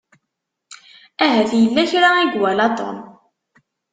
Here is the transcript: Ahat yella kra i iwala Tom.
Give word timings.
Ahat 1.25 1.51
yella 1.61 1.83
kra 1.91 2.09
i 2.21 2.25
iwala 2.29 2.67
Tom. 2.77 2.97